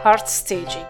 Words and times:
Heart 0.00 0.28
Staging, 0.28 0.86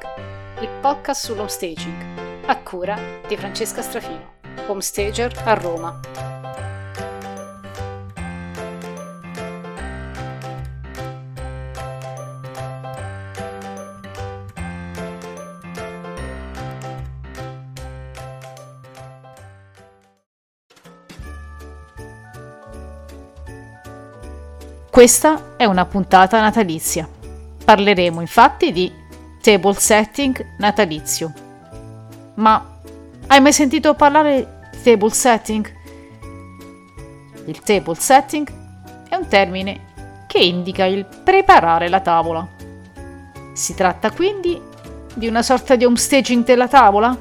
il 0.60 0.68
podcast 0.82 1.24
sull'home 1.24 1.48
staging, 1.48 1.96
a 2.44 2.58
cura 2.58 2.98
di 3.26 3.38
Francesca 3.38 3.80
Strafino, 3.80 4.34
home 4.66 4.82
stager 4.82 5.32
a 5.44 5.54
Roma. 5.54 5.98
Questa 24.90 25.56
è 25.56 25.64
una 25.64 25.86
puntata 25.86 26.40
natalizia. 26.42 27.17
Parleremo 27.68 28.22
infatti 28.22 28.72
di 28.72 28.90
table 29.42 29.74
setting 29.74 30.54
natalizio. 30.56 31.30
Ma 32.36 32.78
hai 33.26 33.42
mai 33.42 33.52
sentito 33.52 33.92
parlare 33.92 34.70
di 34.72 34.80
table 34.82 35.10
setting? 35.10 35.70
Il 37.44 37.60
table 37.60 37.94
setting 37.96 38.50
è 39.10 39.16
un 39.16 39.28
termine 39.28 39.80
che 40.26 40.38
indica 40.38 40.86
il 40.86 41.04
preparare 41.04 41.90
la 41.90 42.00
tavola. 42.00 42.48
Si 43.52 43.74
tratta 43.74 44.12
quindi 44.12 44.58
di 45.12 45.26
una 45.26 45.42
sorta 45.42 45.76
di 45.76 45.84
homestaging 45.84 46.44
della 46.44 46.68
tavola? 46.68 47.14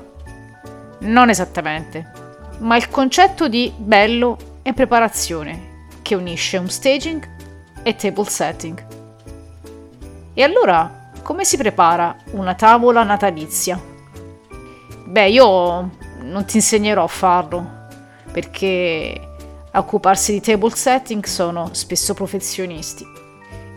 Non 0.99 1.29
esattamente, 1.29 2.09
ma 2.59 2.77
il 2.77 2.87
concetto 2.87 3.49
di 3.49 3.73
bello 3.75 4.37
e 4.61 4.71
preparazione 4.71 5.89
che 6.01 6.15
unisce 6.15 6.57
homestaging 6.57 7.29
e 7.83 7.95
table 7.97 8.29
setting. 8.29 8.86
E 10.39 10.43
allora, 10.43 11.09
come 11.23 11.43
si 11.45 11.57
prepara 11.57 12.15
una 12.33 12.53
tavola 12.53 13.01
natalizia? 13.01 13.81
Beh, 15.05 15.29
io 15.29 15.89
non 16.21 16.45
ti 16.45 16.57
insegnerò 16.57 17.05
a 17.05 17.07
farlo, 17.07 17.87
perché 18.31 19.19
a 19.71 19.79
occuparsi 19.79 20.33
di 20.33 20.39
table 20.39 20.75
setting 20.75 21.25
sono 21.25 21.69
spesso 21.73 22.13
professionisti 22.13 23.03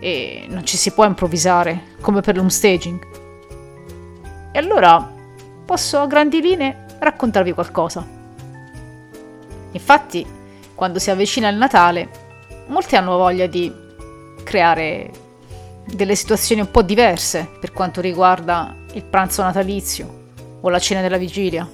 e 0.01 0.45
non 0.51 0.67
ci 0.67 0.77
si 0.77 0.91
può 0.91 1.07
improvvisare 1.07 1.95
come 2.03 2.21
per 2.21 2.37
l'homestaging. 2.37 3.07
E 4.53 4.59
allora 4.59 5.11
posso 5.65 5.99
a 5.99 6.07
grandi 6.07 6.43
linee 6.43 6.85
raccontarvi 6.99 7.55
qualcosa. 7.55 8.07
Infatti, 9.71 10.27
quando 10.75 10.99
si 10.99 11.11
avvicina 11.11 11.49
il 11.49 11.57
Natale, 11.57 12.11
molti 12.67 12.97
hanno 12.97 13.17
voglia 13.17 13.47
di 13.47 13.73
creare 14.45 15.20
delle 15.93 16.15
situazioni 16.15 16.61
un 16.61 16.71
po' 16.71 16.83
diverse 16.83 17.49
per 17.59 17.73
quanto 17.73 18.01
riguarda 18.01 18.75
il 18.93 19.05
pranzo 19.05 19.43
natalizio 19.43 20.19
o 20.61 20.69
la 20.69 20.79
cena 20.79 21.01
della 21.01 21.17
vigilia. 21.17 21.69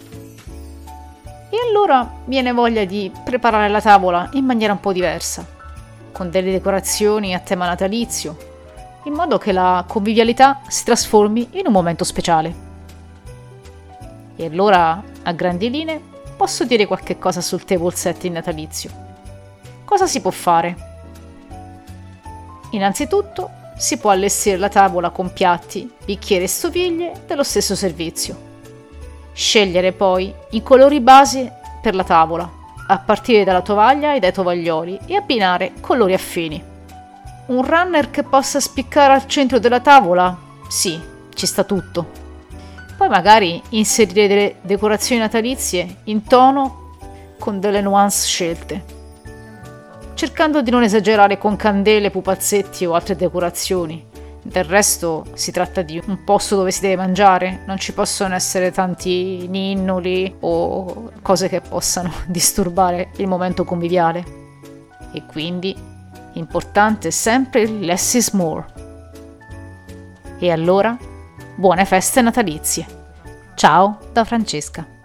E 1.49 1.57
allora 1.69 2.11
viene 2.25 2.53
voglia 2.53 2.85
di 2.85 3.11
preparare 3.25 3.69
la 3.69 3.81
tavola 3.81 4.29
in 4.33 4.45
maniera 4.45 4.73
un 4.73 4.81
po' 4.81 4.93
diversa, 4.93 5.47
con 6.13 6.31
delle 6.31 6.51
decorazioni 6.51 7.35
a 7.35 7.41
tema 7.41 7.67
natalizio, 7.67 8.37
in 9.05 9.13
modo 9.13 9.39
che 9.39 9.53
la 9.53 9.85
convivialità 9.87 10.61
si 10.69 10.85
trasformi 10.85 11.49
in 11.53 11.67
un 11.67 11.73
momento 11.73 12.05
speciale. 12.05 12.65
E 14.37 14.45
allora, 14.45 15.03
a 15.23 15.33
grandi 15.33 15.71
linee, 15.71 16.03
posso 16.37 16.65
dire 16.65 16.87
qualche 16.87 17.19
cosa 17.19 17.41
sul 17.41 17.65
table 17.65 17.95
setting 17.95 18.35
natalizio. 18.35 18.91
Cosa 19.85 20.07
si 20.07 20.21
può 20.21 20.31
fare? 20.31 20.95
Innanzitutto 22.71 23.65
si 23.77 23.99
può 23.99 24.11
allestire 24.11 24.57
la 24.57 24.69
tavola 24.69 25.11
con 25.11 25.33
piatti, 25.33 25.91
bicchieri 26.05 26.45
e 26.45 26.49
stoviglie 26.49 27.23
dello 27.27 27.43
stesso 27.43 27.77
servizio. 27.77 28.45
Scegliere 29.33 29.93
poi 29.93 30.33
i 30.51 30.63
colori 30.63 31.01
base 31.01 31.53
per 31.83 31.95
la 31.95 32.05
tavola, 32.05 32.51
a 32.89 32.99
partire 32.99 33.45
dalla 33.45 33.61
tovaglia 33.61 34.15
e 34.15 34.19
dai 34.19 34.33
tovaglioli, 34.33 35.01
e 35.07 35.17
abbinare 35.17 35.73
colori 35.81 36.15
affini. 36.15 36.63
Un 37.47 37.65
runner 37.65 38.11
che 38.11 38.23
possa 38.23 38.61
spiccare 38.61 39.13
al 39.13 39.27
centro 39.27 39.59
della 39.59 39.81
tavola? 39.81 40.37
Sì, 40.69 40.99
ci 41.35 41.47
sta 41.47 41.65
tutto. 41.65 42.25
Poi 42.97 43.09
magari 43.09 43.61
inserire 43.71 44.27
delle 44.27 44.55
decorazioni 44.63 45.21
natalizie 45.21 45.97
in 46.05 46.25
tono 46.25 46.95
con 47.39 47.61
delle 47.61 47.83
nuance 47.83 48.27
scelte 48.27 48.96
cercando 50.17 50.63
di 50.63 50.71
non 50.71 50.83
esagerare 50.83 51.37
con 51.37 51.57
candele, 51.57 52.11
pupazzetti 52.11 52.87
o 52.87 52.95
altre 52.95 53.17
decorazioni. 53.17 54.05
Del 54.43 54.65
resto 54.65 55.27
si 55.35 55.53
tratta 55.53 55.83
di 55.83 56.01
un 56.07 56.25
posto 56.25 56.57
dove 56.57 56.71
si 56.71 56.81
deve 56.81 56.97
mangiare, 56.97 57.63
non 57.67 57.77
ci 57.77 57.93
possono 57.93 58.35
essere 58.35 58.73
tanti 58.73 59.47
ninnoli 59.47 60.37
o 60.41 61.11
cose 61.21 61.49
che 61.49 61.61
possano 61.61 62.11
disturbare 62.27 63.11
il 63.17 63.27
momento 63.27 63.65
conviviale. 63.65 64.25
E 65.13 65.23
quindi 65.27 65.77
importante 66.33 67.11
sempre 67.11 67.63
il 67.63 67.81
less 67.81 68.15
is 68.15 68.31
more. 68.31 68.65
E 70.39 70.51
allora, 70.51 70.97
buone 71.57 71.85
feste 71.85 72.23
natalizie. 72.23 72.87
Ciao 73.55 73.99
da 74.13 74.25
Francesca. 74.25 74.96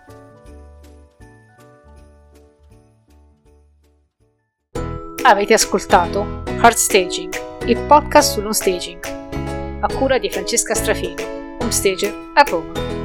Avete 5.23 5.53
ascoltato 5.53 6.41
Hard 6.61 6.75
Staging, 6.75 7.31
il 7.65 7.77
podcast 7.81 8.33
sullo 8.33 8.51
staging, 8.51 9.05
a 9.79 9.87
cura 9.93 10.17
di 10.17 10.31
Francesca 10.31 10.73
Strafini, 10.73 11.23
home 11.59 11.71
stager 11.71 12.11
a 12.33 12.41
Roma. 12.41 13.00